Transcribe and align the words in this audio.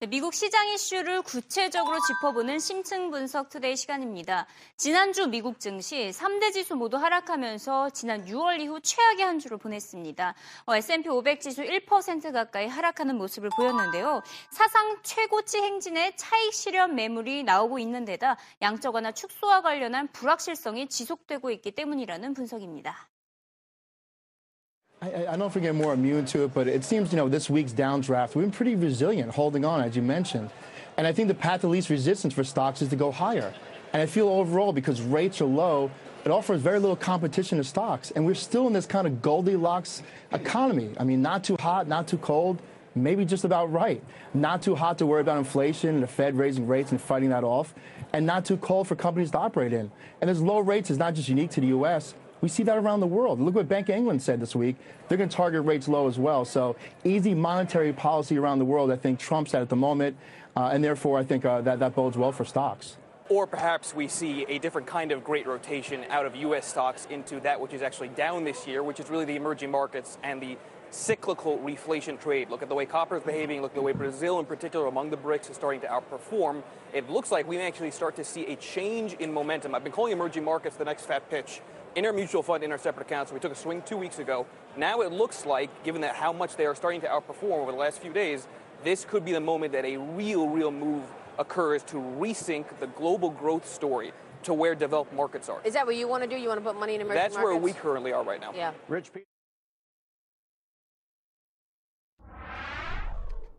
네, 0.00 0.08
미국 0.08 0.34
시장 0.34 0.68
이슈를 0.70 1.22
구체적으로 1.22 1.98
짚어보는 2.00 2.58
심층 2.58 3.12
분석 3.12 3.48
today 3.48 3.76
시간입니다. 3.76 4.44
지난주 4.76 5.28
미국 5.28 5.60
증시 5.60 6.10
3대 6.10 6.52
지수 6.52 6.74
모두 6.74 6.96
하락하면서 6.96 7.90
지난 7.90 8.24
6월 8.24 8.58
이후 8.60 8.80
최악의 8.80 9.24
한 9.24 9.38
주를 9.38 9.56
보냈습니다. 9.56 10.34
어, 10.66 10.74
S&P 10.74 11.08
500 11.08 11.40
지수 11.40 11.62
1% 11.62 12.32
가까이 12.32 12.66
하락하는 12.66 13.16
모습을 13.16 13.50
보였는데요. 13.56 14.22
사상 14.50 14.98
최고치 15.04 15.58
행진의 15.58 16.16
차익 16.16 16.52
실현 16.52 16.96
매물이 16.96 17.44
나오고 17.44 17.78
있는 17.78 18.04
데다 18.04 18.36
양적 18.62 18.96
완화 18.96 19.12
축소와 19.12 19.62
관련한 19.62 20.08
불확실성이 20.08 20.88
지속되고 20.88 21.52
있기 21.52 21.70
때문이라는 21.70 22.34
분석입니다. 22.34 23.13
I, 25.04 25.08
I 25.08 25.24
don't 25.24 25.40
know 25.40 25.46
if 25.46 25.54
we 25.54 25.60
get 25.60 25.74
more 25.74 25.92
immune 25.92 26.24
to 26.26 26.44
it, 26.44 26.54
but 26.54 26.66
it 26.66 26.82
seems, 26.82 27.12
you 27.12 27.18
know, 27.18 27.28
this 27.28 27.50
week's 27.50 27.72
downdraft, 27.72 28.34
we've 28.34 28.44
been 28.44 28.50
pretty 28.50 28.74
resilient 28.74 29.32
holding 29.32 29.64
on, 29.64 29.82
as 29.82 29.94
you 29.94 30.02
mentioned. 30.02 30.50
And 30.96 31.06
I 31.06 31.12
think 31.12 31.28
the 31.28 31.34
path 31.34 31.62
of 31.64 31.70
least 31.70 31.90
resistance 31.90 32.32
for 32.32 32.44
stocks 32.44 32.80
is 32.80 32.88
to 32.88 32.96
go 32.96 33.12
higher. 33.12 33.52
And 33.92 34.00
I 34.00 34.06
feel 34.06 34.28
overall, 34.28 34.72
because 34.72 35.02
rates 35.02 35.40
are 35.40 35.46
low, 35.46 35.90
it 36.24 36.30
offers 36.30 36.62
very 36.62 36.78
little 36.78 36.96
competition 36.96 37.58
to 37.58 37.64
stocks. 37.64 38.12
And 38.12 38.24
we're 38.24 38.34
still 38.34 38.66
in 38.66 38.72
this 38.72 38.86
kind 38.86 39.06
of 39.06 39.20
Goldilocks 39.20 40.02
economy. 40.32 40.94
I 40.98 41.04
mean, 41.04 41.20
not 41.20 41.44
too 41.44 41.56
hot, 41.60 41.86
not 41.86 42.08
too 42.08 42.18
cold, 42.18 42.62
maybe 42.94 43.26
just 43.26 43.44
about 43.44 43.70
right. 43.70 44.02
Not 44.32 44.62
too 44.62 44.74
hot 44.74 44.96
to 44.98 45.06
worry 45.06 45.20
about 45.20 45.36
inflation 45.36 45.90
and 45.90 46.02
the 46.02 46.08
Fed 46.08 46.38
raising 46.38 46.66
rates 46.66 46.92
and 46.92 47.00
fighting 47.00 47.28
that 47.28 47.44
off, 47.44 47.74
and 48.14 48.24
not 48.24 48.46
too 48.46 48.56
cold 48.56 48.88
for 48.88 48.96
companies 48.96 49.32
to 49.32 49.38
operate 49.38 49.74
in. 49.74 49.90
And 50.22 50.30
as 50.30 50.40
low 50.40 50.60
rates 50.60 50.90
is 50.90 50.96
not 50.96 51.14
just 51.14 51.28
unique 51.28 51.50
to 51.50 51.60
the 51.60 51.68
U.S., 51.68 52.14
we 52.44 52.50
see 52.50 52.62
that 52.62 52.76
around 52.76 53.00
the 53.00 53.06
world. 53.06 53.40
Look 53.40 53.54
what 53.54 53.68
Bank 53.68 53.88
of 53.88 53.96
England 53.96 54.20
said 54.20 54.38
this 54.38 54.54
week. 54.54 54.76
They're 55.08 55.16
going 55.16 55.30
to 55.30 55.34
target 55.34 55.64
rates 55.64 55.88
low 55.88 56.08
as 56.08 56.18
well. 56.18 56.44
So 56.44 56.76
easy 57.02 57.32
monetary 57.32 57.90
policy 57.94 58.36
around 58.36 58.58
the 58.58 58.66
world, 58.66 58.92
I 58.92 58.96
think, 58.96 59.18
trumps 59.18 59.52
that 59.52 59.62
at 59.62 59.70
the 59.70 59.76
moment. 59.76 60.18
Uh, 60.54 60.68
and 60.70 60.84
therefore, 60.84 61.18
I 61.18 61.24
think 61.24 61.46
uh, 61.46 61.62
that, 61.62 61.78
that 61.78 61.94
bodes 61.94 62.18
well 62.18 62.32
for 62.32 62.44
stocks. 62.44 62.98
Or 63.30 63.46
perhaps 63.46 63.94
we 63.94 64.08
see 64.08 64.44
a 64.46 64.58
different 64.58 64.86
kind 64.86 65.10
of 65.10 65.24
great 65.24 65.46
rotation 65.46 66.04
out 66.10 66.26
of 66.26 66.36
U.S. 66.36 66.66
stocks 66.66 67.06
into 67.08 67.40
that 67.40 67.58
which 67.58 67.72
is 67.72 67.80
actually 67.80 68.08
down 68.08 68.44
this 68.44 68.66
year, 68.66 68.82
which 68.82 69.00
is 69.00 69.08
really 69.08 69.24
the 69.24 69.36
emerging 69.36 69.70
markets 69.70 70.18
and 70.22 70.38
the 70.42 70.58
cyclical 70.90 71.56
reflation 71.60 72.20
trade. 72.20 72.50
Look 72.50 72.62
at 72.62 72.68
the 72.68 72.74
way 72.74 72.84
copper 72.84 73.16
is 73.16 73.22
behaving. 73.22 73.62
Look 73.62 73.70
at 73.70 73.76
the 73.76 73.82
way 73.82 73.92
Brazil, 73.92 74.38
in 74.38 74.44
particular, 74.44 74.84
among 74.86 75.08
the 75.08 75.16
BRICS, 75.16 75.48
is 75.48 75.56
starting 75.56 75.80
to 75.80 75.86
outperform. 75.86 76.62
It 76.92 77.08
looks 77.08 77.32
like 77.32 77.48
we 77.48 77.56
may 77.56 77.66
actually 77.66 77.90
start 77.90 78.16
to 78.16 78.24
see 78.24 78.44
a 78.52 78.56
change 78.56 79.14
in 79.14 79.32
momentum. 79.32 79.74
I've 79.74 79.82
been 79.82 79.94
calling 79.94 80.12
emerging 80.12 80.44
markets 80.44 80.76
the 80.76 80.84
next 80.84 81.06
fat 81.06 81.30
pitch 81.30 81.62
in 81.96 82.06
our 82.06 82.12
mutual 82.12 82.42
fund, 82.42 82.64
in 82.64 82.72
our 82.72 82.78
separate 82.78 83.06
accounts. 83.06 83.32
We 83.32 83.40
took 83.40 83.52
a 83.52 83.56
swing 83.56 83.82
two 83.82 83.96
weeks 83.96 84.18
ago. 84.18 84.46
Now 84.76 85.00
it 85.02 85.12
looks 85.12 85.46
like, 85.46 85.70
given 85.84 86.00
that 86.02 86.14
how 86.14 86.32
much 86.32 86.56
they 86.56 86.66
are 86.66 86.74
starting 86.74 87.00
to 87.02 87.06
outperform 87.06 87.60
over 87.62 87.72
the 87.72 87.78
last 87.78 88.00
few 88.00 88.12
days, 88.12 88.48
this 88.82 89.04
could 89.04 89.24
be 89.24 89.32
the 89.32 89.40
moment 89.40 89.72
that 89.72 89.84
a 89.84 89.96
real, 89.96 90.48
real 90.48 90.70
move 90.70 91.04
occurs 91.38 91.82
to 91.84 91.96
resync 91.96 92.64
the 92.80 92.86
global 92.88 93.30
growth 93.30 93.66
story 93.66 94.12
to 94.42 94.52
where 94.52 94.74
developed 94.74 95.12
markets 95.12 95.48
are. 95.48 95.60
Is 95.64 95.74
that 95.74 95.86
what 95.86 95.96
you 95.96 96.06
want 96.06 96.22
to 96.22 96.28
do? 96.28 96.36
You 96.36 96.48
want 96.48 96.60
to 96.60 96.64
put 96.64 96.78
money 96.78 96.94
in 96.94 97.00
emerging 97.00 97.16
That's 97.16 97.34
markets? 97.34 97.54
That's 97.54 97.62
where 97.62 97.72
we 97.72 97.72
currently 97.72 98.12
are 98.12 98.22
right 98.22 98.40
now. 98.40 98.52
Yeah. 98.54 98.72
Rich 98.88 99.12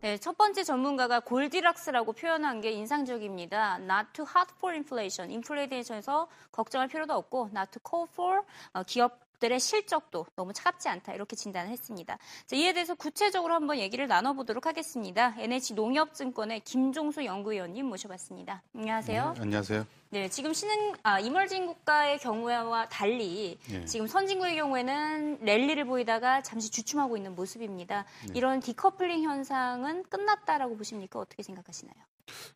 네, 0.05 0.19
첫 0.19 0.37
번째 0.37 0.63
전문가가 0.63 1.19
골디락스라고 1.19 2.13
표현한 2.13 2.61
게 2.61 2.69
인상적입니다. 2.69 3.79
Not 3.79 4.09
too 4.13 4.23
hot 4.23 4.53
for 4.55 4.71
inflation. 4.71 5.31
인플레이션에 5.31 5.67
대해서 5.67 6.27
걱정할 6.51 6.87
필요도 6.87 7.11
없고, 7.11 7.49
not 7.51 7.71
too 7.71 7.81
cold 7.83 8.11
for 8.13 8.43
어, 8.73 8.83
기업 8.83 9.24
들의 9.39 9.59
실적도 9.59 10.25
너무 10.35 10.53
차갑지 10.53 10.87
않다. 10.89 11.13
이렇게 11.13 11.35
진단을 11.35 11.71
했습니다. 11.71 12.17
자, 12.45 12.55
이에 12.55 12.73
대해서 12.73 12.95
구체적으로 12.95 13.53
한번 13.53 13.77
얘기를 13.77 14.07
나눠보도록 14.07 14.65
하겠습니다. 14.65 15.33
NH 15.37 15.73
농협증권의 15.73 16.61
김종수 16.61 17.25
연구위원님 17.25 17.85
모셔봤습니다. 17.87 18.63
안녕하세요. 18.75 19.33
네, 19.35 19.41
안녕하세요. 19.41 19.85
네, 20.11 20.29
지금 20.29 20.53
신흥 20.53 20.93
아, 21.03 21.19
이멀진 21.19 21.65
국가의 21.65 22.19
경우와 22.19 22.87
달리 22.89 23.57
예. 23.71 23.85
지금 23.85 24.07
선진국의 24.07 24.55
경우에는 24.55 25.39
랠리를 25.41 25.83
보이다가 25.85 26.41
잠시 26.41 26.71
주춤하고 26.71 27.17
있는 27.17 27.35
모습입니다. 27.35 28.05
이런 28.33 28.59
디커플링 28.61 29.23
현상은 29.23 30.03
끝났다라고 30.03 30.77
보십니까? 30.77 31.19
어떻게 31.19 31.43
생각하시나요? 31.43 31.95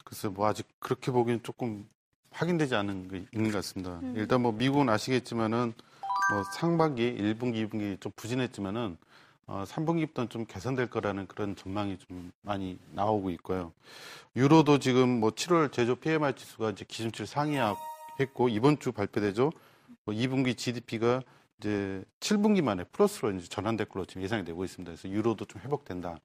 글쎄 0.05 0.29
뭐 0.29 0.47
아직 0.47 0.65
그렇게 0.79 1.11
보기엔 1.11 1.43
조금 1.43 1.87
확인되지 2.31 2.75
않은 2.75 3.07
게 3.09 3.25
있는 3.33 3.51
것 3.51 3.57
같습니다. 3.57 3.99
일단 4.15 4.41
뭐 4.41 4.51
미국은 4.51 4.87
아시겠지만은 4.87 5.73
뭐 6.29 6.43
상반기, 6.43 7.15
1분기, 7.17 7.67
2분기 7.67 7.99
좀 7.99 8.11
부진했지만은 8.15 8.97
어, 9.47 9.63
3분기부터는 9.65 10.29
좀 10.29 10.45
개선될 10.45 10.87
거라는 10.91 11.25
그런 11.25 11.55
전망이 11.55 11.97
좀 11.97 12.31
많이 12.43 12.77
나오고 12.93 13.31
있고요. 13.31 13.73
유로도 14.35 14.77
지금 14.77 15.09
뭐 15.19 15.31
7월 15.31 15.71
제조 15.71 15.95
PMI 15.95 16.35
지수가 16.35 16.69
이제 16.69 16.85
기준치를 16.87 17.25
상회했고 17.25 18.49
이번 18.49 18.77
주 18.77 18.91
발표되죠. 18.91 19.51
뭐 20.05 20.13
2분기 20.13 20.55
GDP가 20.55 21.23
이제 21.59 22.03
7분기 22.19 22.61
만에 22.61 22.83
플러스로 22.83 23.31
이제 23.31 23.47
전환될 23.47 23.87
걸로 23.89 24.05
지금 24.05 24.21
예상이 24.21 24.45
되고 24.45 24.63
있습니다. 24.63 24.91
그래서 24.91 25.09
유로도 25.09 25.45
좀 25.45 25.61
회복된다. 25.63 26.19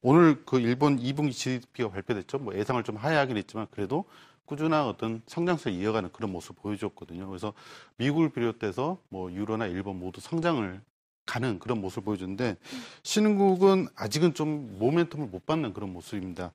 오늘 0.00 0.44
그 0.44 0.60
일본 0.60 0.96
2분기 1.00 1.32
GDP가 1.32 1.90
발표됐죠. 1.90 2.38
뭐 2.38 2.54
예상을 2.54 2.80
좀 2.84 2.94
하회하긴 2.96 3.36
했지만 3.36 3.66
그래도 3.72 4.04
꾸준한 4.50 4.84
어떤 4.84 5.22
성장세를 5.28 5.78
이어가는 5.78 6.10
그런 6.12 6.32
모습을 6.32 6.56
보여줬거든요. 6.60 7.28
그래서 7.28 7.52
미국을 7.98 8.30
비롯해서 8.30 8.98
뭐 9.08 9.30
유로나 9.32 9.66
일본 9.66 10.00
모두 10.00 10.20
성장을 10.20 10.80
가는 11.24 11.60
그런 11.60 11.80
모습을 11.80 12.02
보여주는데 12.02 12.56
신흥국은 13.04 13.86
아직은 13.94 14.34
좀 14.34 14.76
모멘텀을 14.80 15.30
못 15.30 15.46
받는 15.46 15.72
그런 15.72 15.92
모습입니다. 15.92 16.52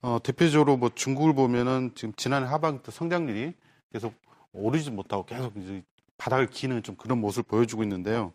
어, 0.00 0.18
대표적으로 0.22 0.78
뭐 0.78 0.90
중국을 0.94 1.34
보면은 1.34 1.90
지금 1.94 2.14
지난해 2.16 2.46
하반기 2.46 2.82
때 2.82 2.90
성장률이 2.90 3.52
계속 3.92 4.14
오르지 4.54 4.90
못하고 4.90 5.26
계속 5.26 5.54
이제 5.58 5.82
바닥을 6.16 6.46
기는 6.46 6.82
좀 6.82 6.96
그런 6.96 7.20
모습을 7.20 7.42
보여주고 7.42 7.82
있는데요. 7.82 8.32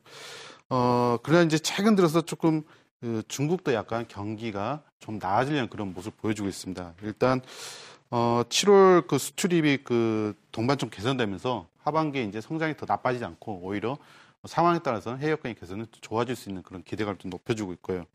어, 0.70 1.18
그러나 1.24 1.44
이제 1.44 1.58
최근 1.58 1.96
들어서 1.96 2.22
조금 2.22 2.62
그 3.00 3.24
중국도 3.28 3.74
약간 3.74 4.08
경기가 4.08 4.84
좀 5.00 5.18
나아지려는 5.18 5.70
그런 5.70 5.92
모습을 5.92 6.20
보여주고 6.22 6.48
있습니다. 6.48 6.94
일단 7.02 7.42
어, 8.14 8.44
7월 8.50 9.08
그 9.08 9.18
수출입이 9.18 9.80
그 9.86 10.36
동반 10.52 10.78
좀 10.78 10.90
개선되면서 10.90 11.68
하반기에 11.80 12.24
이제 12.26 12.42
성장이 12.42 12.76
더 12.76 12.86
나빠지지 12.86 13.24
않고 13.24 13.62
오히려 13.64 13.98
상황에 14.44 14.80
따라서는 14.80 15.20
해외 15.20 15.32
여건이 15.32 15.56
개선은 15.56 15.86
좋아질 16.02 16.36
수 16.36 16.50
있는 16.50 16.62
그런 16.62 16.84
기대감을 16.84 17.18
좀 17.20 17.32
높여주고 17.32 17.72
있고요. 17.74 18.06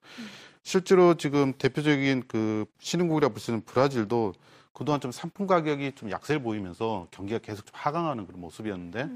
실제로 0.62 1.14
지금 1.14 1.54
대표적인 1.54 2.24
그 2.28 2.66
신흥국이라 2.78 3.30
볼수 3.30 3.50
있는 3.50 3.64
브라질도 3.64 4.34
그동안 4.74 5.00
좀 5.00 5.10
상품 5.12 5.46
가격이 5.46 5.92
좀 5.94 6.10
약세를 6.10 6.42
보이면서 6.42 7.06
경기가 7.10 7.38
계속 7.38 7.64
좀 7.64 7.72
하강하는 7.72 8.26
그런 8.26 8.40
모습이었는데 8.42 9.08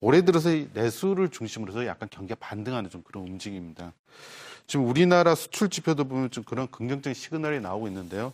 올해 0.00 0.24
들어서 0.24 0.54
이 0.54 0.68
내수를 0.72 1.30
중심으로 1.30 1.72
해서 1.72 1.86
약간 1.86 2.08
경기가 2.08 2.36
반등하는 2.38 2.90
좀 2.90 3.02
그런 3.02 3.24
움직임입니다. 3.24 3.92
지금 4.68 4.86
우리나라 4.86 5.34
수출 5.34 5.68
지표도 5.68 6.04
보면 6.04 6.30
좀 6.30 6.44
그런 6.44 6.70
긍정적인 6.70 7.14
시그널이 7.14 7.60
나오고 7.60 7.88
있는데요. 7.88 8.32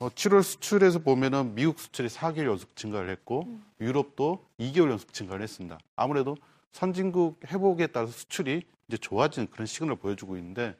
어, 0.00 0.08
7월 0.08 0.42
수출에서 0.42 1.00
보면은 1.00 1.54
미국 1.54 1.78
수출이 1.78 2.08
4개월 2.08 2.46
연속 2.46 2.74
증가를 2.74 3.10
했고 3.10 3.46
유럽도 3.82 4.42
2개월 4.58 4.90
연속 4.90 5.12
증가를 5.12 5.42
했습니다. 5.42 5.78
아무래도 5.94 6.38
선진국 6.72 7.38
회복에 7.46 7.86
따라서 7.88 8.10
수출이 8.10 8.62
이제 8.88 8.96
좋아지는 8.96 9.48
그런 9.50 9.66
시그널을 9.66 9.96
보여주고 9.96 10.38
있는데 10.38 10.74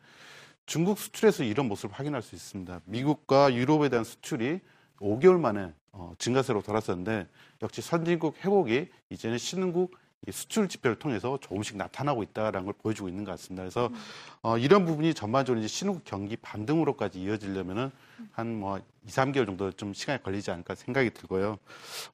중국 0.65 0.99
수출에서 0.99 1.45
이런 1.45 1.69
모습을 1.69 1.95
확인할 1.95 2.23
수 2.23 2.35
있습니다. 2.35 2.81
미국과 2.87 3.53
유럽에 3.53 3.91
대한 3.91 4.05
수출이 4.05 4.61
5개월 5.01 5.39
만에 5.39 5.75
어, 5.93 6.15
증가세로 6.17 6.63
돌았었는데 6.63 7.29
역시 7.61 7.83
선진국 7.83 8.43
회복이 8.43 8.89
이제는 9.11 9.37
신흥국 9.37 9.93
이 9.93 9.97
수출 10.31 10.69
지표를 10.69 10.99
통해서 10.99 11.39
조금씩 11.41 11.77
나타나고 11.77 12.23
있다라는 12.23 12.67
걸 12.67 12.75
보여주고 12.75 13.09
있는 13.09 13.25
것 13.25 13.33
같습니다. 13.33 13.63
그래서 13.63 13.91
어, 14.43 14.59
이런 14.59 14.85
부분이 14.85 15.15
전반적으로 15.15 15.61
이제 15.61 15.69
신흥국 15.69 16.05
경기 16.05 16.37
반등으로까지 16.37 17.21
이어지려면은 17.23 17.91
한뭐 18.33 18.81
2, 19.07 19.09
3개월 19.09 19.47
정도 19.47 19.73
좀 19.73 19.95
시간이 19.95 20.23
걸리지 20.23 20.51
않을까 20.51 20.75
생각이 20.75 21.11
들고요. 21.11 21.59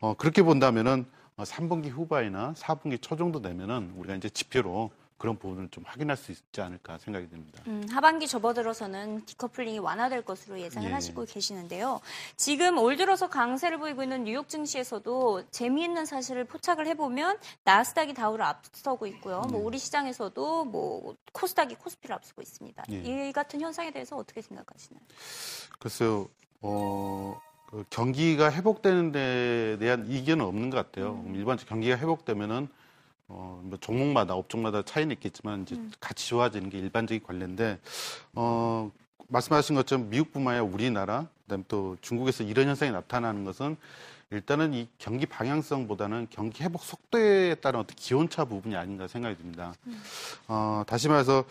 어, 0.01 0.15
그렇게 0.15 0.43
본다면은 0.43 1.07
어, 1.37 1.43
3분기 1.43 1.91
후반이나 1.91 2.55
4분기 2.55 3.03
초 3.03 3.17
정도 3.17 3.43
되면은 3.43 3.95
우리가 3.97 4.15
이제 4.15 4.29
지표로 4.29 4.91
그런 5.19 5.39
부분을 5.39 5.69
좀 5.71 5.83
확인할 5.87 6.17
수 6.17 6.31
있지 6.31 6.61
않을까 6.61 6.99
생각이 6.99 7.29
듭니다. 7.29 7.63
음, 7.67 7.87
하반기 7.91 8.27
접어들어서는 8.27 9.25
디커플링이 9.25 9.79
완화될 9.79 10.23
것으로 10.23 10.61
예상을 10.61 10.89
예. 10.89 10.93
하시고 10.93 11.25
계시는데요. 11.25 12.01
지금 12.37 12.77
올 12.79 12.97
들어서 12.97 13.29
강세를 13.29 13.79
보이고 13.79 14.03
있는 14.03 14.25
뉴욕 14.25 14.49
증시에서도 14.49 15.51
재미있는 15.51 16.05
사실을 16.05 16.45
포착을 16.45 16.87
해보면 16.89 17.39
나스닥이 17.65 18.13
다우를 18.13 18.45
앞서고 18.45 19.07
있고요. 19.07 19.41
뭐 19.51 19.61
우리 19.65 19.79
시장에서도 19.79 20.65
뭐 20.67 21.17
코스닥이 21.33 21.77
코스피를 21.77 22.15
앞서고 22.15 22.43
있습니다. 22.43 22.85
예. 22.91 23.29
이 23.29 23.33
같은 23.33 23.61
현상에 23.61 23.91
대해서 23.91 24.17
어떻게 24.17 24.43
생각하시나요? 24.43 25.03
글쎄요, 25.79 26.29
어, 26.61 27.41
그 27.71 27.85
경기가 27.89 28.53
회복되는 28.53 29.13
데 29.13 29.77
대한 29.81 30.07
이견은 30.09 30.45
없는 30.45 30.71
것 30.71 30.77
같아요. 30.77 31.25
일반적으로 31.29 31.69
경기가 31.69 31.97
회복되면은 31.97 32.69
어, 33.29 33.61
뭐 33.65 33.79
종목마다 33.81 34.35
업종마다 34.35 34.83
차이는 34.83 35.13
있겠지만 35.15 35.63
이제 35.63 35.77
같이 36.01 36.29
좋아지는 36.29 36.71
게 36.71 36.79
일반적인 36.79 37.27
관례인데 37.27 37.79
어, 38.35 38.91
말씀하신 39.29 39.75
것처럼 39.75 40.11
미국뿐만 40.11 40.55
아니라 40.55 40.73
우리나라 40.73 41.27
그다음에 41.45 41.65
또 41.69 41.97
중국에서 42.01 42.45
이런 42.45 42.69
현상이 42.69 42.93
나타나는 42.93 43.45
것은 43.45 43.77
일단은 44.31 44.75
이 44.75 44.89
경기 44.99 45.25
방향성보다는 45.25 46.29
경기 46.31 46.65
회복 46.65 46.83
속도에 46.83 47.55
따른 47.57 47.81
어떤 47.81 47.95
기온차 47.97 48.45
부분이 48.45 48.75
아닌가 48.75 49.07
생각이 49.07 49.37
듭니다. 49.37 49.73
어, 50.49 50.83
다시 50.87 51.09
말해서 51.09 51.45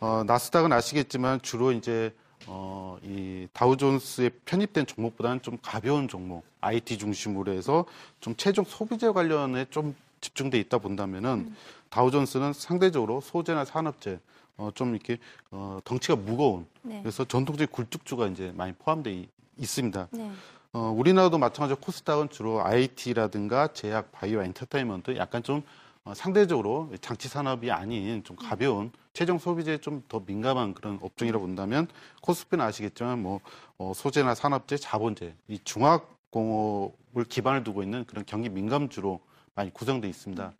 어, 0.00 0.24
나스닥은 0.26 0.72
아시겠지만 0.72 1.42
주로 1.42 1.72
이제 1.72 2.14
어, 2.46 2.98
이 3.02 3.46
다우존스에 3.52 4.30
편입된 4.46 4.86
종목보다는 4.86 5.42
좀 5.42 5.58
가벼운 5.60 6.08
종목, 6.08 6.44
IT 6.62 6.96
중심으로 6.98 7.52
해서 7.52 7.84
좀 8.20 8.34
최종 8.36 8.64
소비재 8.64 9.10
관련에 9.10 9.66
좀 9.70 9.94
집중돼 10.22 10.58
있다 10.60 10.78
본다면은 10.78 11.54
다우존스는 11.90 12.54
상대적으로 12.54 13.20
소재나 13.20 13.66
산업재 13.66 14.18
어, 14.56 14.70
좀 14.74 14.94
이렇게 14.94 15.18
어, 15.50 15.78
덩치가 15.84 16.16
무거운 16.16 16.66
네. 16.80 17.00
그래서 17.02 17.24
전통적인 17.24 17.70
굴뚝주가 17.70 18.28
이제 18.28 18.52
많이 18.54 18.72
포함돼 18.72 19.26
있습니다. 19.58 20.08
네. 20.12 20.30
어, 20.72 20.94
우리나라도 20.96 21.36
마찬가지로 21.36 21.78
코스닥은 21.80 22.30
주로 22.30 22.64
IT라든가 22.64 23.68
제약, 23.74 24.10
바이오, 24.12 24.42
엔터테인먼트 24.42 25.16
약간 25.16 25.42
좀 25.42 25.62
어, 26.04 26.14
상대적으로 26.14 26.90
장치 27.00 27.28
산업이 27.28 27.70
아닌 27.70 28.24
좀 28.24 28.36
가벼운 28.36 28.90
최종 29.12 29.38
소비재에 29.38 29.78
좀 29.78 30.02
더 30.08 30.22
민감한 30.24 30.72
그런 30.74 30.98
업종이라 31.02 31.38
본다면 31.38 31.86
코스피는 32.22 32.64
아시겠지만 32.64 33.20
뭐 33.22 33.40
어, 33.78 33.92
소재나 33.94 34.34
산업재, 34.34 34.78
자본재 34.78 35.34
이 35.48 35.58
중화공업을 35.64 37.24
기반을 37.28 37.64
두고 37.64 37.82
있는 37.82 38.04
그런 38.06 38.24
경기 38.24 38.48
민감주로 38.48 39.20
많이 39.54 39.72
구성돼 39.72 40.08
있습니다. 40.08 40.52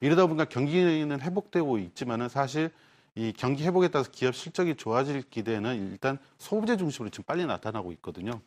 이러다 0.00 0.26
보니까 0.26 0.44
경기는 0.44 1.20
회복되고 1.20 1.78
있지만은 1.78 2.28
사실 2.28 2.70
이 3.14 3.32
경기 3.36 3.64
회복에 3.64 3.88
따라서 3.88 4.10
기업 4.10 4.34
실적이 4.34 4.76
좋아질 4.76 5.24
기대는 5.30 5.90
일단 5.92 6.18
소비재 6.38 6.76
중심으로 6.76 7.10
지금 7.10 7.24
빨리 7.24 7.44
나타나고 7.44 7.92
있거든요. 7.92 8.40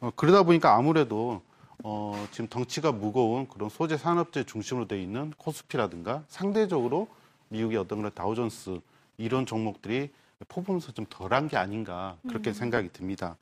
어, 0.00 0.10
그러다 0.16 0.42
보니까 0.42 0.74
아무래도 0.76 1.42
어, 1.84 2.26
지금 2.30 2.48
덩치가 2.48 2.92
무거운 2.92 3.48
그런 3.48 3.68
소재 3.68 3.96
산업재 3.96 4.44
중심으로 4.44 4.86
돼 4.86 5.02
있는 5.02 5.32
코스피라든가 5.36 6.24
상대적으로 6.28 7.08
미국의 7.48 7.78
어떤 7.78 7.98
그런 7.98 8.12
다우존스 8.14 8.80
이런 9.18 9.46
종목들이 9.46 10.10
퍼포먼스 10.48 10.92
좀 10.92 11.06
덜한 11.08 11.48
게 11.48 11.56
아닌가 11.56 12.16
그렇게 12.28 12.52
생각이 12.52 12.90
듭니다. 12.92 13.36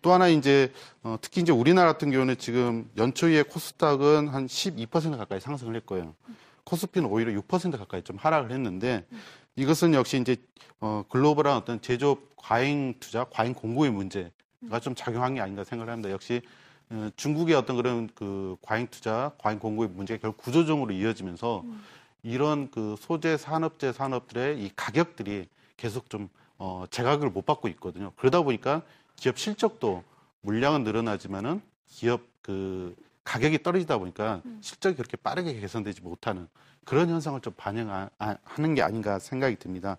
또 0.00 0.12
하나 0.12 0.28
이제 0.28 0.72
어, 1.02 1.16
특히 1.20 1.40
이제 1.40 1.52
우리나라 1.52 1.92
같은 1.92 2.10
경우는 2.10 2.36
지금 2.38 2.90
연초에 2.96 3.42
코스닥은 3.42 4.28
한 4.28 4.46
12% 4.46 5.16
가까이 5.16 5.40
상승을 5.40 5.76
했고요. 5.76 6.14
코스피는 6.64 7.08
오히려 7.08 7.32
6% 7.40 7.76
가까이 7.78 8.02
좀 8.02 8.16
하락을 8.16 8.50
했는데 8.52 9.04
이것은 9.56 9.94
역시 9.94 10.20
이제 10.20 10.36
어, 10.80 11.04
글로벌한 11.08 11.56
어떤 11.56 11.80
제조업 11.80 12.36
과잉 12.36 12.94
투자, 12.98 13.24
과잉 13.30 13.54
공고의 13.54 13.90
문제가 13.90 14.80
좀 14.80 14.94
작용한 14.94 15.34
게 15.34 15.40
아닌가 15.40 15.64
생각을 15.64 15.92
합니다. 15.92 16.10
역시 16.10 16.40
어, 16.90 17.08
중국의 17.16 17.54
어떤 17.54 17.76
그런 17.76 18.08
그 18.14 18.56
과잉 18.62 18.86
투자, 18.90 19.32
과잉 19.38 19.58
공고의 19.58 19.90
문제가 19.90 20.20
결국 20.20 20.38
구조적으로 20.38 20.92
이어지면서 20.92 21.64
이런 22.22 22.70
그 22.70 22.96
소재 22.98 23.36
산업재 23.36 23.92
산업들의 23.92 24.62
이 24.62 24.70
가격들이 24.76 25.48
계속 25.76 26.08
좀 26.08 26.28
어, 26.58 26.84
제각을 26.90 27.30
못 27.30 27.44
받고 27.44 27.68
있거든요. 27.68 28.12
그러다 28.16 28.42
보니까 28.42 28.82
기업 29.16 29.38
실적도 29.38 30.02
물량은 30.42 30.84
늘어나지만은 30.84 31.60
기업 31.88 32.22
그 32.42 32.96
가격이 33.24 33.62
떨어지다 33.62 33.98
보니까 33.98 34.42
실적이 34.60 34.96
그렇게 34.96 35.16
빠르게 35.16 35.54
개선되지 35.60 36.00
못하는 36.02 36.48
그런 36.84 37.08
현상을 37.08 37.40
좀 37.40 37.52
반영하는 37.56 38.74
게 38.74 38.82
아닌가 38.82 39.18
생각이 39.18 39.56
듭니다. 39.56 39.96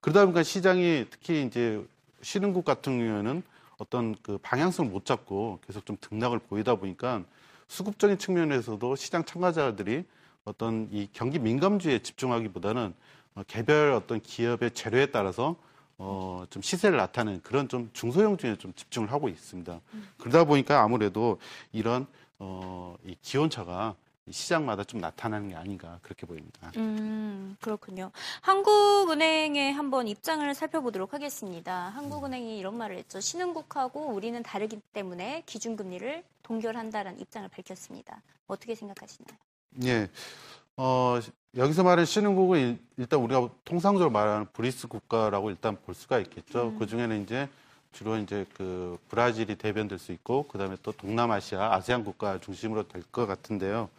그러다 0.00 0.24
보니까 0.24 0.42
시장이 0.42 1.06
특히 1.10 1.44
이제 1.44 1.84
신흥국 2.22 2.64
같은 2.64 2.98
경우에는 2.98 3.42
어떤 3.78 4.14
그 4.22 4.38
방향성을 4.38 4.90
못 4.90 5.04
잡고 5.04 5.58
계속 5.66 5.86
좀 5.86 5.96
등락을 6.00 6.38
보이다 6.38 6.76
보니까 6.76 7.24
수급적인 7.66 8.18
측면에서도 8.18 8.94
시장 8.96 9.24
참가자들이 9.24 10.04
어떤 10.44 10.88
이 10.92 11.08
경기 11.12 11.38
민감주에 11.38 12.00
집중하기보다는 12.00 12.94
어, 13.36 13.42
개별 13.46 13.92
어떤 13.92 14.20
기업의 14.20 14.72
재료에 14.72 15.06
따라서 15.06 15.56
어, 16.02 16.44
좀 16.48 16.62
시세를 16.62 16.96
나타내는 16.96 17.42
그런 17.42 17.68
좀 17.68 17.90
중소형주에 17.92 18.56
좀 18.56 18.72
집중을 18.72 19.12
하고 19.12 19.28
있습니다. 19.28 19.80
그러다 20.16 20.44
보니까 20.44 20.80
아무래도 20.82 21.38
이런 21.72 22.06
어, 22.38 22.96
이 23.04 23.14
기온차가 23.20 23.94
이 24.26 24.32
시장마다 24.32 24.82
좀 24.84 25.00
나타나는 25.00 25.50
게 25.50 25.56
아닌가 25.56 25.98
그렇게 26.02 26.24
보입니다. 26.24 26.72
음, 26.76 27.54
그렇군요. 27.60 28.12
한국은행의 28.40 29.74
한번 29.74 30.08
입장을 30.08 30.54
살펴보도록 30.54 31.12
하겠습니다. 31.12 31.90
한국은행이 31.90 32.58
이런 32.58 32.78
말을 32.78 32.96
했죠. 32.96 33.20
신흥국하고 33.20 34.06
우리는 34.06 34.42
다르기 34.42 34.80
때문에 34.94 35.42
기준금리를 35.44 36.24
동결한다라는 36.42 37.20
입장을 37.20 37.46
밝혔습니다. 37.50 38.22
어떻게 38.46 38.74
생각하시나요? 38.74 39.36
예. 39.84 40.08
어, 40.82 41.20
여기서 41.58 41.82
말하는 41.82 42.06
신흥국은 42.06 42.58
일- 42.58 42.78
일단 42.96 43.20
우리가 43.20 43.50
통상적으로 43.66 44.08
말하는 44.08 44.46
브릭스 44.54 44.88
국가라고 44.88 45.50
일단 45.50 45.76
볼 45.84 45.94
수가 45.94 46.18
있겠죠. 46.20 46.74
그 46.78 46.86
중에는 46.86 47.22
이제 47.22 47.50
주로 47.92 48.16
이제 48.16 48.46
그 48.56 48.96
브라질이 49.10 49.56
대변될 49.56 49.98
수 49.98 50.12
있고 50.12 50.44
그다음에 50.48 50.76
또 50.82 50.90
동남아시아, 50.92 51.74
아세안 51.74 52.02
국가 52.02 52.38
중심으로 52.40 52.88
될 52.88 53.02
것 53.12 53.26
같은데요. 53.26 53.90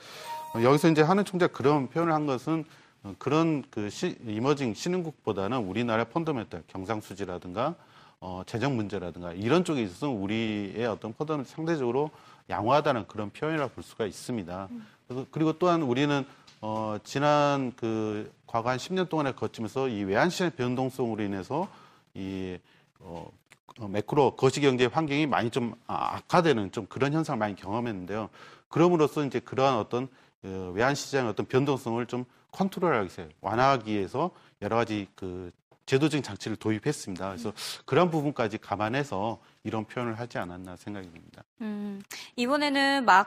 어, 0.56 0.64
여기서 0.64 0.90
이제 0.90 1.04
한은 1.04 1.24
총재가 1.24 1.54
그런 1.54 1.88
표현을 1.88 2.14
한 2.14 2.26
것은 2.26 2.66
어, 3.04 3.14
그런 3.20 3.64
그 3.70 3.92
시, 3.92 4.18
emerging 4.26 4.74
신흥국보다는 4.74 5.60
우리나라 5.60 6.06
fundamental 6.06 6.64
경상수지라든가 6.68 7.76
어, 8.22 8.42
재정 8.48 8.76
문제라든가 8.76 9.34
이런 9.34 9.64
쪽에 9.64 9.84
있어서 9.84 10.10
우리의 10.10 10.88
어떤 10.88 11.14
펀더는 11.14 11.46
상대적으로 11.46 12.10
양호하다는 12.50 13.08
그런 13.08 13.30
표현이라 13.30 13.68
볼 13.68 13.84
수가 13.84 14.08
있습니다. 14.08 14.68
그래서 15.08 15.26
그리고 15.32 15.54
또한 15.54 15.82
우리는 15.84 16.26
어, 16.62 16.98
지난 17.04 17.74
그 17.76 18.32
과거 18.46 18.70
한 18.70 18.78
10년 18.78 19.10
동안에 19.10 19.34
거치면서 19.34 19.88
이 19.90 20.04
외환시장의 20.04 20.52
변동성으로 20.52 21.24
인해서 21.24 21.68
이 22.14 22.58
어, 23.00 23.32
어, 23.80 23.88
매크로 23.88 24.36
거시 24.36 24.62
경제 24.62 24.86
환경이 24.86 25.26
많이 25.26 25.50
좀 25.50 25.74
아- 25.88 26.18
악화되는 26.18 26.72
좀 26.72 26.86
그런 26.88 27.14
현상을 27.14 27.40
많이 27.40 27.56
경험했는데요. 27.56 28.30
그럼으로써 28.70 29.26
이제 29.26 29.40
그러한 29.40 29.78
어떤 29.78 30.08
어, 30.44 30.72
외환 30.76 30.94
시장의 30.94 31.32
어떤 31.32 31.46
변동성을 31.48 32.06
좀 32.06 32.26
컨트롤하기 32.52 33.06
위해서 33.18 33.34
완화하기 33.42 33.92
위해서 33.92 34.32
여러 34.62 34.76
가지 34.76 35.08
그 35.16 35.52
제도적인 35.88 36.22
장치를 36.24 36.58
도입했습니다. 36.58 37.28
그래서 37.28 37.54
그런 37.86 38.12
부분까지 38.12 38.60
감안해서 38.60 39.40
이런 39.64 39.86
표현을 39.86 40.20
하지 40.20 40.38
않았나 40.38 40.76
생각이 40.76 41.10
듭니다. 41.12 41.44
음, 41.62 42.02
이번에는 42.36 43.04
마 43.06 43.26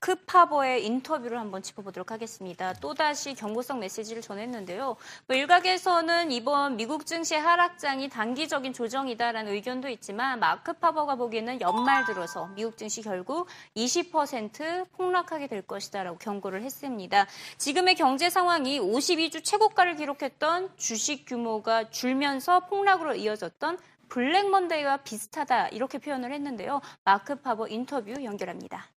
크 0.00 0.14
파버의 0.14 0.86
인터뷰를 0.86 1.38
한번 1.38 1.60
짚어보도록 1.60 2.10
하겠습니다. 2.10 2.72
또다시 2.72 3.34
경고성 3.34 3.80
메시지를 3.80 4.22
전했는데요. 4.22 4.96
뭐 5.26 5.36
일각에서는 5.36 6.32
이번 6.32 6.76
미국 6.76 7.04
증시 7.04 7.34
하락장이 7.34 8.08
단기적인 8.08 8.72
조정이다라는 8.72 9.52
의견도 9.52 9.90
있지만 9.90 10.40
마크 10.40 10.72
파버가 10.72 11.16
보기에는 11.16 11.60
연말 11.60 12.06
들어서 12.06 12.46
미국 12.54 12.78
증시 12.78 13.02
결국 13.02 13.46
20% 13.76 14.90
폭락하게 14.92 15.48
될 15.48 15.60
것이다라고 15.60 16.16
경고를 16.16 16.62
했습니다. 16.62 17.26
지금의 17.58 17.94
경제 17.96 18.30
상황이 18.30 18.80
52주 18.80 19.44
최고가를 19.44 19.96
기록했던 19.96 20.78
주식 20.78 21.26
규모가 21.26 21.90
줄면서 21.90 22.60
폭락으로 22.60 23.16
이어졌던 23.16 23.78
블랙 24.08 24.48
먼데이와 24.48 24.96
비슷하다 24.98 25.68
이렇게 25.68 25.98
표현을 25.98 26.32
했는데요. 26.32 26.80
마크 27.04 27.34
파버 27.34 27.68
인터뷰 27.68 28.24
연결합니다. 28.24 28.88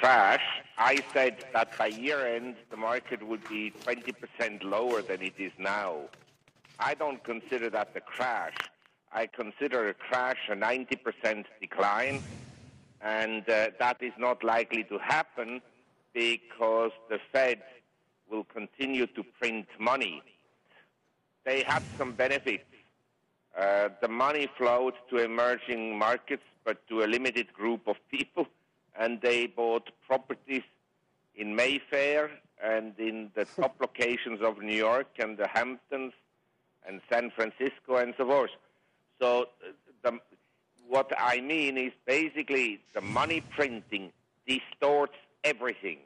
Crash, 0.00 0.42
I 0.76 1.02
said 1.12 1.44
that 1.52 1.78
by 1.78 1.86
year 1.86 2.26
end 2.26 2.56
the 2.70 2.76
market 2.76 3.22
would 3.22 3.48
be 3.48 3.72
20% 3.84 4.64
lower 4.64 5.02
than 5.02 5.22
it 5.22 5.34
is 5.38 5.52
now. 5.58 5.92
I 6.78 6.94
don't 6.94 7.22
consider 7.22 7.70
that 7.70 7.90
a 7.94 8.00
crash. 8.00 8.56
I 9.12 9.26
consider 9.26 9.88
a 9.88 9.94
crash 9.94 10.40
a 10.50 10.56
90% 10.56 11.44
decline, 11.60 12.22
and 13.00 13.48
uh, 13.48 13.68
that 13.78 13.98
is 14.00 14.12
not 14.18 14.42
likely 14.42 14.82
to 14.84 14.98
happen 14.98 15.60
because 16.12 16.90
the 17.08 17.20
Fed 17.32 17.62
will 18.28 18.44
continue 18.44 19.06
to 19.06 19.22
print 19.40 19.66
money. 19.78 20.22
They 21.44 21.62
have 21.62 21.84
some 21.96 22.12
benefits. 22.12 22.64
Uh, 23.56 23.90
the 24.02 24.08
money 24.08 24.48
flowed 24.58 24.94
to 25.10 25.18
emerging 25.18 25.96
markets, 25.96 26.42
but 26.64 26.76
to 26.88 27.04
a 27.04 27.06
limited 27.06 27.52
group 27.52 27.86
of 27.86 27.96
people 28.10 28.48
and 28.99 29.21
they 29.21 29.47
bought 29.47 29.89
properties 30.05 30.63
in 31.35 31.55
Mayfair 31.55 32.31
and 32.61 32.93
in 32.99 33.31
the 33.35 33.45
top 33.45 33.75
locations 33.79 34.41
of 34.41 34.61
New 34.61 34.75
York 34.75 35.07
and 35.19 35.37
the 35.37 35.47
Hamptons 35.47 36.13
and 36.87 37.01
San 37.09 37.31
Francisco 37.31 37.95
and 37.97 38.13
so 38.17 38.25
forth. 38.25 38.51
So 39.21 39.43
uh, 39.43 39.71
the, 40.03 40.19
what 40.87 41.11
I 41.17 41.39
mean 41.41 41.77
is 41.77 41.93
basically 42.05 42.81
the 42.93 43.01
money 43.01 43.41
printing 43.41 44.11
distorts 44.45 45.15
everything. 45.43 45.99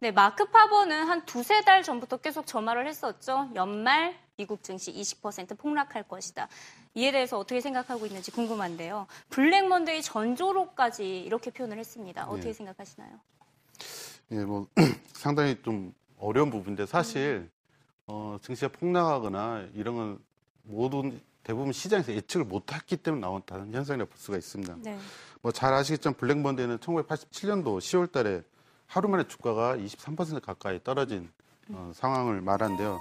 네, 0.00 0.12
마크 0.12 0.44
파버는 0.48 1.08
한 1.08 1.26
두세 1.26 1.64
달 1.64 1.82
전부터 1.82 2.18
계속 2.18 2.46
전말을 2.46 2.86
했었죠. 2.86 3.50
연말 3.56 4.16
미국 4.37 4.63
증시 4.63 4.91
20% 4.91 5.57
폭락할 5.57 6.03
것이다. 6.07 6.47
이에 6.95 7.11
대해서 7.11 7.37
어떻게 7.37 7.61
생각하고 7.61 8.05
있는지 8.05 8.31
궁금한데요. 8.31 9.07
블랙 9.29 9.67
먼데이 9.67 10.01
전조로까지 10.01 11.21
이렇게 11.21 11.51
표현을 11.51 11.77
했습니다. 11.77 12.25
어떻게 12.27 12.47
네. 12.47 12.53
생각하시나요? 12.53 13.19
예, 14.31 14.43
뭐 14.43 14.67
상당히 15.13 15.61
좀 15.61 15.93
어려운 16.17 16.49
부분인데 16.49 16.85
사실 16.85 17.49
어, 18.07 18.37
증시가 18.41 18.71
폭락하거나 18.71 19.67
이런 19.75 19.95
건 19.95 20.19
모든 20.63 21.21
대부분 21.43 21.73
시장에서 21.73 22.13
예측을 22.13 22.45
못했기 22.45 22.97
때문에 22.97 23.21
나왔다는 23.21 23.73
현상이라고 23.73 24.09
볼 24.09 24.17
수가 24.17 24.37
있습니다. 24.37 24.77
네. 24.79 24.97
뭐잘 25.41 25.73
아시겠지만 25.73 26.15
블랙먼데이는 26.15 26.77
1987년도 26.79 27.77
10월달에 27.77 28.43
하루 28.87 29.09
만에 29.09 29.27
주가가 29.27 29.75
23% 29.75 30.41
가까이 30.41 30.83
떨어진 30.83 31.29
어, 31.69 31.91
상황을 31.93 32.41
말하는데요. 32.41 32.99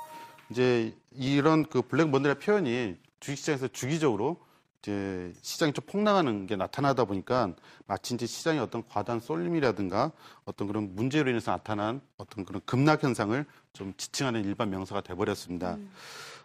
이제 0.53 0.95
이런 1.13 1.65
그 1.65 1.81
블랙먼데이 1.81 2.35
표현이 2.35 2.97
주식시장에서 3.21 3.69
주기적으로 3.69 4.37
이제 4.83 5.33
시장이 5.41 5.73
좀 5.73 5.85
폭락하는 5.87 6.47
게 6.47 6.57
나타나다 6.57 7.05
보니까 7.07 7.55
마치 7.87 8.15
이제 8.15 8.27
시장의 8.27 8.61
어떤 8.61 8.87
과다한 8.87 9.21
쏠림이라든가 9.21 10.13
어떤 10.45 10.67
그런 10.67 10.95
문제로 10.95 11.31
인해서 11.31 11.53
나타난 11.53 12.03
어떤 12.19 12.45
그런 12.45 12.61
급락 12.67 13.03
현상을 13.03 13.47
좀 13.73 13.95
지칭하는 13.97 14.45
일반 14.45 14.69
명사가 14.71 15.01
돼버렸습니다. 15.01 15.79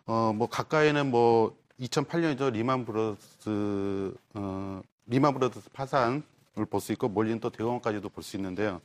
어, 0.06 0.32
뭐 0.34 0.48
가까이는 0.48 1.12
뭐 1.12 1.58
2008년이죠 1.82 2.52
Lehman 2.54 2.86
Bros 2.86 4.14
어, 4.36 4.82
Lehman 5.08 5.34
Brothers 5.34 5.70
파산을 5.74 6.24
볼 6.70 6.80
수 6.80 6.94
있고 6.94 7.10
멀리는 7.10 7.40
또 7.42 7.50
대공황까지도 7.50 8.08
볼 8.10 8.24
수 8.24 8.38
있는데요. 8.38 8.80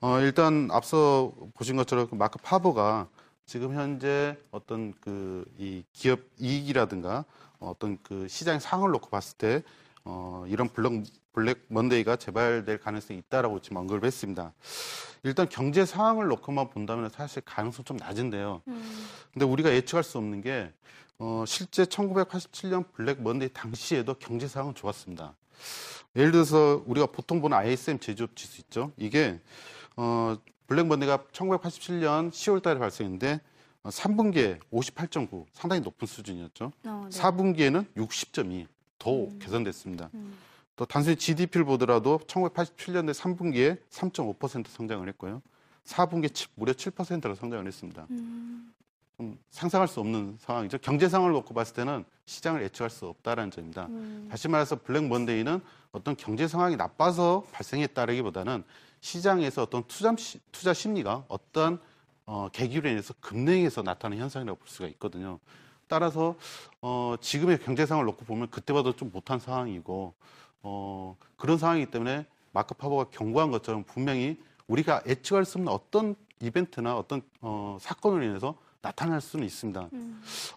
어, 0.00 0.18
일단 0.20 0.68
앞서 0.72 1.32
보신 1.54 1.76
것처럼 1.76 2.08
그 2.08 2.14
마크 2.14 2.38
파버가 2.42 3.08
지금 3.50 3.74
현재 3.74 4.38
어떤 4.52 4.92
그 5.00 5.44
이 5.58 5.82
기업 5.92 6.20
이익이라든가 6.38 7.24
어떤 7.58 7.98
그 8.04 8.28
시장 8.28 8.60
상황을 8.60 8.92
놓고 8.92 9.10
봤을 9.10 9.36
때 9.38 9.64
어, 10.04 10.44
이런 10.46 10.68
블랙, 10.68 11.02
블랙 11.32 11.64
먼데이가 11.66 12.14
재발될 12.14 12.78
가능성이 12.78 13.18
있다라고 13.18 13.60
지금 13.60 13.78
언급을 13.78 14.04
했습니다. 14.06 14.52
일단 15.24 15.48
경제 15.48 15.84
상황을 15.84 16.28
놓고만 16.28 16.70
본다면 16.70 17.10
사실 17.10 17.42
가능성 17.44 17.84
좀 17.84 17.96
낮은데요. 17.96 18.62
근데 19.32 19.44
우리가 19.44 19.72
예측할 19.74 20.04
수 20.04 20.18
없는 20.18 20.42
게 20.42 20.72
어, 21.18 21.42
실제 21.44 21.82
1987년 21.82 22.84
블랙 22.92 23.20
먼데이 23.20 23.48
당시에도 23.52 24.14
경제 24.14 24.46
상황은 24.46 24.76
좋았습니다. 24.76 25.34
예를 26.14 26.30
들어서 26.30 26.84
우리가 26.86 27.06
보통 27.06 27.40
보는 27.40 27.56
ISM 27.56 27.98
제조업 27.98 28.36
지수 28.36 28.60
있죠. 28.60 28.92
이게 28.96 29.40
어, 29.96 30.36
블랙 30.70 30.86
먼데이가 30.86 31.24
1987년 31.32 32.30
10월 32.30 32.62
달에 32.62 32.78
발생했는데 32.78 33.40
어, 33.82 33.88
3분기에 33.88 34.60
58.9 34.72 35.44
상당히 35.52 35.82
높은 35.82 36.06
수준이었죠. 36.06 36.70
어, 36.84 37.08
네. 37.10 37.18
4분기에는 37.18 37.84
60.2 37.96 38.77
더 38.77 39.38
개선됐습니다. 39.40 40.10
또 40.76 40.84
단순히 40.84 41.16
GDP를 41.16 41.64
보더라도 41.66 42.20
1987년대 42.20 43.12
3분기에 43.14 43.78
3.5% 43.90 44.68
성장을 44.68 45.08
했고요. 45.08 45.42
4분기에 45.86 46.32
치- 46.32 46.46
무려 46.54 46.72
7%로 46.72 47.34
성장을 47.34 47.66
했습니다. 47.66 48.06
좀 49.16 49.38
상상할 49.50 49.88
수 49.88 49.98
없는 49.98 50.36
상황이죠. 50.38 50.78
경제 50.78 51.08
상황을 51.08 51.32
놓고 51.32 51.52
봤을 51.52 51.74
때는 51.74 52.04
시장을 52.26 52.62
예측할 52.62 52.90
수 52.90 53.06
없다라는 53.08 53.50
점입니다. 53.50 53.88
다시 54.30 54.46
말해서 54.46 54.76
블랙 54.76 55.04
먼데이는 55.08 55.60
어떤 55.90 56.14
경제 56.16 56.46
상황이 56.46 56.76
나빠서 56.76 57.44
발생했다라기보다는 57.50 58.62
시장에서 59.00 59.62
어떤 59.62 59.84
투자, 59.84 60.14
시- 60.16 60.40
투자 60.52 60.72
심리가 60.72 61.24
어떤 61.28 61.80
어, 62.26 62.48
계기로 62.52 62.88
인해서 62.88 63.12
급냉해서 63.20 63.82
나타나는 63.82 64.22
현상이라고 64.22 64.58
볼 64.58 64.68
수가 64.68 64.86
있거든요. 64.88 65.38
따라서 65.88 66.36
어, 66.80 67.16
지금의 67.20 67.58
경제 67.60 67.86
상황을 67.86 68.06
놓고 68.06 68.24
보면 68.24 68.50
그때보다 68.50 68.92
좀 68.96 69.10
못한 69.12 69.40
상황이고 69.40 70.14
어, 70.62 71.16
그런 71.36 71.58
상황이기 71.58 71.90
때문에 71.90 72.26
마크 72.52 72.74
파버가 72.74 73.10
경고한 73.10 73.50
것처럼 73.50 73.82
분명히 73.84 74.38
우리가 74.68 75.02
예측할 75.06 75.44
수 75.44 75.58
없는 75.58 75.72
어떤 75.72 76.14
이벤트나 76.40 76.96
어떤 76.96 77.22
어, 77.40 77.76
사건으로 77.80 78.22
인해서 78.22 78.54
나타날 78.82 79.20
수는 79.20 79.44
있습니다. 79.46 79.88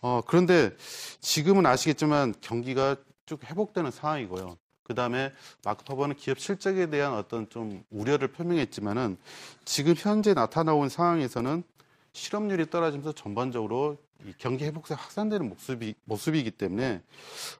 어, 0.01 0.21
그런데 0.27 0.75
지금은 1.19 1.65
아시겠지만 1.65 2.35
경기가 2.41 2.95
쭉 3.25 3.43
회복되는 3.43 3.89
상황이고요. 3.91 4.57
그 4.83 4.95
다음에 4.95 5.31
마크 5.63 5.83
파버는 5.83 6.15
기업 6.15 6.39
실적에 6.39 6.89
대한 6.89 7.13
어떤 7.13 7.49
좀 7.49 7.83
우려를 7.89 8.29
표명했지만은 8.29 9.17
지금 9.65 9.93
현재 9.97 10.33
나타나고 10.33 10.79
있는 10.79 10.89
상황에서는 10.89 11.63
실업률이 12.11 12.69
떨어지면서 12.69 13.13
전반적으로 13.13 13.97
이 14.25 14.33
경기 14.37 14.63
회복세 14.65 14.93
확산되는 14.93 15.49
모습이, 15.49 15.95
모습이기 16.05 16.51
때문에 16.51 17.01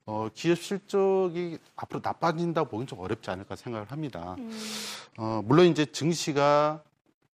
어, 0.06 0.30
기업 0.34 0.58
실적이 0.60 1.58
앞으로 1.76 2.00
나빠진다고 2.04 2.70
보기는 2.70 2.88
좀 2.88 3.00
어렵지 3.00 3.30
않을까 3.30 3.56
생각을 3.56 3.92
합니다. 3.92 4.36
어, 5.18 5.42
물론 5.44 5.66
이제 5.66 5.86
증시가 5.86 6.82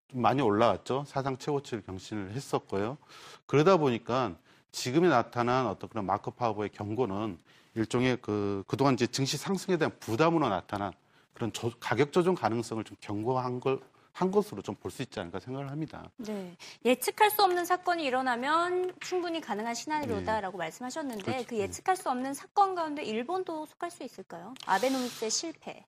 좀 0.10 0.22
많이 0.22 0.42
올라왔죠. 0.42 1.04
사상 1.08 1.38
최고치를 1.38 1.84
경신을 1.84 2.32
했었고요. 2.32 2.98
그러다 3.46 3.78
보니까 3.78 4.36
지금에 4.72 5.10
나타난 5.10 5.68
어떤 5.68 5.90
그런 5.90 6.06
마크 6.06 6.32
파워의 6.32 6.70
경고는 6.70 7.38
일종의 7.82 8.18
그, 8.22 8.64
그동안 8.68 8.96
이제 8.96 9.06
증시 9.08 9.38
상승에 9.38 9.78
대한 9.78 9.92
부담으로 10.00 10.50
나타난 10.50 10.92
그런 11.34 11.54
조- 11.54 11.72
가격 11.80 12.12
조정 12.12 12.34
가능성을 12.36 12.84
좀 12.84 12.98
경고한 13.00 13.60
걸, 13.60 13.80
한 14.12 14.32
것으로 14.32 14.64
좀 14.64 14.76
볼 14.76 14.90
수 14.90 15.04
있지 15.04 15.20
않을까 15.20 15.40
생각을 15.40 15.70
합니다. 15.70 16.10
네. 16.18 16.58
예측할 16.84 17.30
수 17.30 17.44
없는 17.44 17.66
사건이 17.66 18.04
일어나면 18.04 18.94
충분히 19.00 19.40
가능한 19.42 19.76
시나리오다라고 19.76 20.58
말씀하셨는데 20.58 21.24
네. 21.24 21.32
그렇죠. 21.34 21.48
그 21.50 21.58
예측할 21.60 21.96
수 21.96 22.10
없는 22.10 22.34
사건 22.34 22.74
가운데 22.74 23.04
일본도 23.04 23.68
속할 23.68 23.92
수 23.92 24.04
있을까요? 24.04 24.56
아베노믹스의 24.66 25.30
실패. 25.30 25.86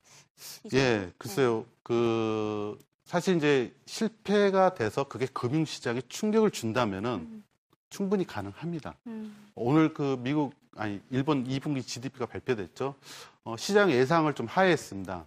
이 0.64 0.70
정도. 0.70 0.78
예, 0.78 1.12
글쎄요. 1.18 1.66
그, 1.82 2.78
사실 3.06 3.38
이제 3.38 3.74
실패가 3.88 4.76
돼서 4.76 5.06
그게 5.06 5.26
금융시장에 5.26 6.02
충격을 6.08 6.52
준다면은 6.52 7.44
충분히 7.90 8.24
가능합니다. 8.28 8.94
음. 9.08 9.50
오늘 9.56 9.96
그 9.96 10.18
미국 10.22 10.54
아니 10.76 11.02
일본 11.10 11.46
2분기 11.48 11.86
GDP가 11.86 12.26
발표됐죠. 12.26 12.96
어, 13.44 13.56
시장 13.58 13.92
예상을 13.92 14.32
좀 14.34 14.46
하회했습니다. 14.46 15.26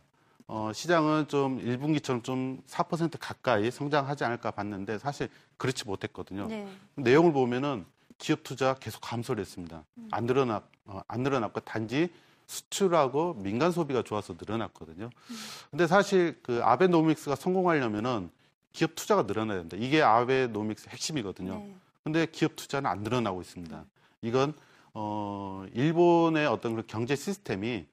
어, 0.49 0.71
시장은 0.75 1.29
좀 1.29 1.65
1분기처럼 1.65 2.23
좀 2.23 2.63
4% 2.69 3.17
가까이 3.19 3.71
성장하지 3.71 4.25
않을까 4.25 4.51
봤는데 4.51 4.99
사실 4.99 5.29
그렇지 5.57 5.87
못했거든요. 5.87 6.47
네. 6.47 6.69
내용을 6.95 7.33
보면은 7.33 7.85
기업 8.19 8.43
투자 8.43 8.75
계속 8.75 9.01
감소를 9.01 9.41
했습니다. 9.41 9.85
안 10.11 10.27
늘어났 10.27 10.63
어, 10.85 11.01
안 11.09 11.23
늘어났고 11.23 11.61
단지 11.61 12.11
수출하고 12.47 13.35
민간 13.35 13.73
소비가 13.73 14.03
좋아서 14.03 14.35
늘어났거든요. 14.39 15.11
근데 15.71 15.87
사실 15.87 16.39
그 16.43 16.61
아베노믹스가 16.63 17.35
성공하려면은 17.37 18.31
기업 18.73 18.95
투자가 18.95 19.23
늘어나야 19.23 19.59
된다. 19.59 19.77
이게 19.79 20.03
아베노믹스 20.03 20.89
핵심이거든요. 20.91 21.55
네. 21.55 21.75
근데 22.05 22.27
기업 22.27 22.57
투자는 22.57 22.91
안 22.91 23.01
늘어나고 23.01 23.41
있습니다. 23.41 23.85
이건 24.23 24.55
어 24.95 25.65
일본의 25.75 26.47
어떤 26.47 26.77
그 26.77 26.83
경제 26.87 27.17
시스템이 27.17 27.87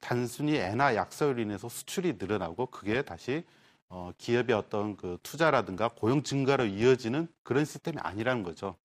단순히 0.00 0.56
엔화 0.56 0.94
약세로 0.94 1.40
인해서 1.40 1.68
수출이 1.68 2.14
늘어나고 2.18 2.66
그게 2.66 3.02
다시 3.02 3.44
어 3.88 4.12
기업의 4.18 4.54
어떤 4.54 4.96
그 4.96 5.18
투자라든가 5.22 5.88
고용 5.88 6.22
증가로 6.22 6.66
이어지는 6.66 7.28
그런 7.42 7.64
시스템이 7.64 7.98
아니라는 8.00 8.42
거죠. 8.42 8.76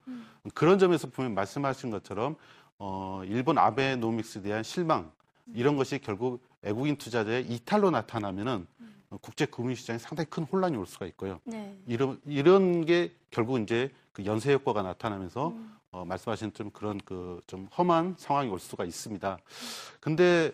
그런 0.53 0.79
점에서 0.79 1.09
보면 1.09 1.33
말씀하신 1.33 1.91
것처럼 1.91 2.35
어 2.79 3.21
일본 3.25 3.57
아베노믹스에 3.57 4.41
대한 4.41 4.63
실망 4.63 5.11
이런 5.53 5.75
것이 5.75 5.99
결국 5.99 6.43
외국인 6.61 6.95
투자자의 6.97 7.45
이탈로 7.45 7.91
나타나면은 7.91 8.67
국제 9.21 9.45
금융 9.45 9.75
시장에 9.75 9.99
상당히 9.99 10.29
큰 10.29 10.43
혼란이 10.43 10.75
올 10.75 10.85
수가 10.87 11.05
있고요. 11.05 11.39
네. 11.45 11.77
이런 11.87 12.19
이런 12.25 12.83
게 12.85 13.13
결국 13.29 13.59
이제 13.59 13.93
그 14.11 14.25
연쇄 14.25 14.53
효과가 14.53 14.81
나타나면서 14.81 15.53
어, 15.95 16.03
말씀하신 16.03 16.51
좀 16.53 16.69
그런 16.71 16.97
그 16.99 17.39
좀 17.47 17.67
험한 17.77 18.15
상황이 18.17 18.49
올 18.49 18.59
수가 18.59 18.83
있습니다. 18.85 19.37
근데 20.01 20.51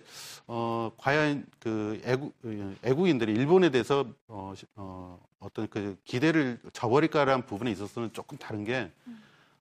어 0.47 0.91
과연 0.97 1.45
그 1.59 1.99
애국 2.03 2.35
애국인들이 2.83 3.31
일본에 3.33 3.69
대해서 3.69 4.05
어, 4.27 4.53
시- 4.55 4.65
어 4.75 5.19
어떤 5.39 5.67
그 5.67 5.97
기대를 6.03 6.59
저버릴까라는 6.73 7.45
부분에 7.47 7.71
있어서는 7.71 8.13
조금 8.13 8.37
다른 8.37 8.63
게 8.65 8.91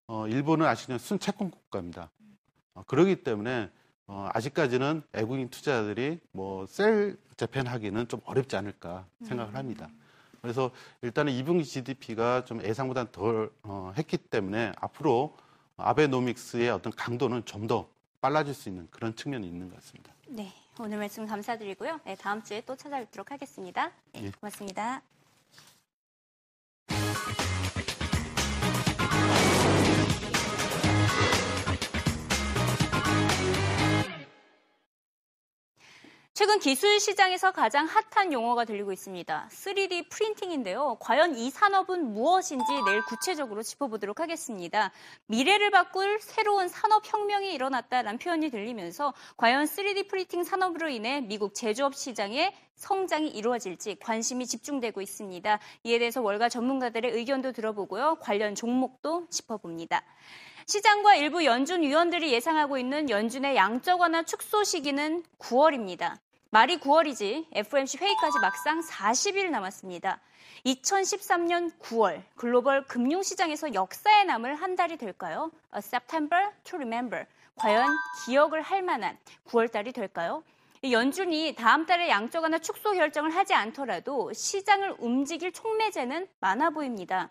어, 0.06 0.26
일본은 0.28 0.66
아시는 0.66 0.98
순채권 0.98 1.50
국가입니다. 1.50 2.10
어, 2.74 2.82
그러기 2.86 3.22
때문에 3.22 3.70
어, 4.06 4.28
아직까지는 4.34 5.02
외국인 5.12 5.48
투자자들이 5.48 6.18
뭐 6.32 6.66
셀 6.66 7.16
재팬하기는 7.36 8.08
좀 8.08 8.20
어렵지 8.24 8.56
않을까 8.56 9.06
생각을 9.22 9.54
합니다. 9.54 9.88
그래서 10.42 10.70
일단은 11.02 11.32
2분기 11.32 11.64
GDP가 11.64 12.44
좀 12.44 12.62
예상보다는 12.62 13.12
덜 13.12 13.50
어, 13.62 13.92
했기 13.96 14.16
때문에 14.18 14.72
앞으로 14.80 15.36
아베노믹스의 15.82 16.70
어떤 16.70 16.92
강도는 16.92 17.44
좀 17.44 17.66
더 17.66 17.88
빨라질 18.20 18.52
수 18.54 18.68
있는 18.68 18.86
그런 18.90 19.14
측면이 19.14 19.46
있는 19.46 19.68
것 19.68 19.76
같습니다. 19.76 20.12
네. 20.28 20.52
오늘 20.78 20.98
말씀 20.98 21.26
감사드리고요. 21.26 22.00
네, 22.04 22.14
다음 22.16 22.42
주에 22.42 22.62
또 22.62 22.76
찾아뵙도록 22.76 23.30
하겠습니다. 23.30 23.92
네, 24.12 24.24
예. 24.24 24.30
고맙습니다. 24.30 25.02
최근 36.40 36.58
기술 36.58 36.98
시장에서 36.98 37.52
가장 37.52 37.86
핫한 37.86 38.32
용어가 38.32 38.64
들리고 38.64 38.94
있습니다. 38.94 39.48
3D 39.50 40.08
프린팅인데요. 40.08 40.96
과연 40.98 41.36
이 41.36 41.50
산업은 41.50 42.14
무엇인지 42.14 42.64
내일 42.86 43.02
구체적으로 43.02 43.62
짚어보도록 43.62 44.20
하겠습니다. 44.20 44.90
미래를 45.26 45.70
바꿀 45.70 46.18
새로운 46.22 46.68
산업 46.68 47.02
혁명이 47.04 47.52
일어났다라는 47.52 48.18
표현이 48.18 48.48
들리면서 48.48 49.12
과연 49.36 49.66
3D 49.66 50.08
프린팅 50.08 50.42
산업으로 50.42 50.88
인해 50.88 51.20
미국 51.20 51.54
제조업 51.54 51.94
시장의 51.94 52.54
성장이 52.74 53.28
이루어질지 53.28 53.96
관심이 54.00 54.46
집중되고 54.46 55.02
있습니다. 55.02 55.58
이에 55.84 55.98
대해서 55.98 56.22
월가 56.22 56.48
전문가들의 56.48 57.10
의견도 57.10 57.52
들어보고요. 57.52 58.16
관련 58.22 58.54
종목도 58.54 59.26
짚어봅니다. 59.28 60.02
시장과 60.64 61.16
일부 61.16 61.44
연준 61.44 61.82
위원들이 61.82 62.32
예상하고 62.32 62.78
있는 62.78 63.10
연준의 63.10 63.56
양적 63.56 64.00
완화 64.00 64.22
축소 64.22 64.64
시기는 64.64 65.22
9월입니다. 65.38 66.16
말이 66.52 66.78
9월이지 66.78 67.46
FOMC 67.52 67.98
회의까지 67.98 68.40
막상 68.40 68.80
40일 68.80 69.50
남았습니다. 69.50 70.18
2013년 70.66 71.70
9월 71.78 72.24
글로벌 72.34 72.84
금융시장에서 72.88 73.72
역사에 73.72 74.24
남을 74.24 74.56
한 74.56 74.74
달이 74.74 74.96
될까요? 74.96 75.52
A 75.72 75.78
September 75.78 76.50
to 76.64 76.76
remember. 76.76 77.24
과연 77.54 77.86
기억을 78.24 78.62
할 78.62 78.82
만한 78.82 79.16
9월 79.46 79.70
달이 79.70 79.92
될까요? 79.92 80.42
이 80.82 80.92
연준이 80.92 81.54
다음 81.54 81.86
달에 81.86 82.08
양적 82.08 82.42
완화 82.42 82.58
축소 82.58 82.94
결정을 82.94 83.30
하지 83.30 83.54
않더라도 83.54 84.32
시장을 84.32 84.96
움직일 84.98 85.52
촉매제는 85.52 86.26
많아 86.40 86.70
보입니다. 86.70 87.30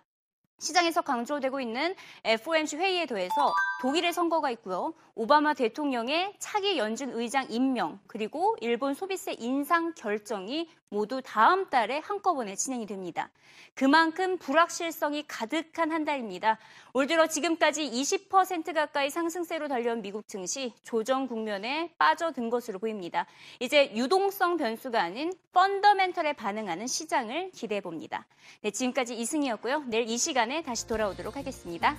시장에서 0.59 1.01
강조되고 1.01 1.59
있는 1.59 1.95
FOMC 2.23 2.77
회의에 2.77 3.05
더해서 3.05 3.53
독일의 3.81 4.13
선거가 4.13 4.51
있고요. 4.51 4.93
오바마 5.15 5.53
대통령의 5.53 6.33
차기 6.37 6.77
연준 6.77 7.11
의장 7.11 7.47
임명, 7.49 7.99
그리고 8.07 8.55
일본 8.61 8.93
소비세 8.93 9.35
인상 9.39 9.93
결정이 9.93 10.69
모두 10.89 11.21
다음 11.23 11.69
달에 11.69 11.99
한꺼번에 11.99 12.55
진행이 12.55 12.85
됩니다. 12.85 13.29
그만큼 13.75 14.37
불확실성이 14.37 15.23
가득한 15.27 15.91
한 15.91 16.03
달입니다. 16.03 16.57
올 16.93 17.07
들어 17.07 17.27
지금까지 17.27 17.89
20% 17.89 18.73
가까이 18.73 19.09
상승세로 19.09 19.67
달려온 19.67 20.01
미국 20.01 20.27
증시 20.27 20.73
조정 20.83 21.27
국면에 21.27 21.93
빠져든 21.97 22.49
것으로 22.49 22.79
보입니다. 22.79 23.25
이제 23.59 23.91
유동성 23.95 24.57
변수가 24.57 25.01
아닌 25.01 25.31
펀더멘털에 25.53 26.33
반응하는 26.33 26.87
시장을 26.87 27.51
기대해 27.51 27.81
봅니다. 27.81 28.25
네, 28.61 28.71
지금까지 28.71 29.15
이승이었고요. 29.15 29.83
내일 29.87 30.09
이 30.09 30.17
시간에 30.17 30.63
다시 30.63 30.87
돌아오도록 30.87 31.37
하겠습니다. 31.37 31.95